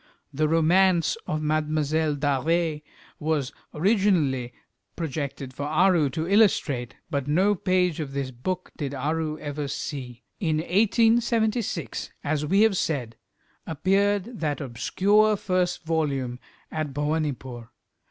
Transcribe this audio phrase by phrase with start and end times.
[0.33, 2.15] The romance of "Mlle.
[2.15, 2.81] D'Arvers"
[3.19, 4.51] was originally
[4.95, 10.23] projected for Aru to illustrate, but no page of this book did Aru ever see.
[10.39, 13.15] In 1876, as we have said,
[13.67, 16.39] appeared that obscure first volume
[16.71, 17.69] at Bhowanipore.